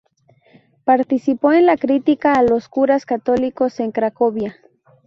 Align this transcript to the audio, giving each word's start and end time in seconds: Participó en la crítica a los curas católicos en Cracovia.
Participó 0.83 1.51
en 1.53 1.67
la 1.67 1.77
crítica 1.77 2.33
a 2.33 2.41
los 2.41 2.67
curas 2.69 3.05
católicos 3.05 3.79
en 3.79 3.91
Cracovia. 3.91 4.57